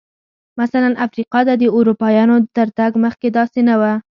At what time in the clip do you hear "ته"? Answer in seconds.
1.47-1.53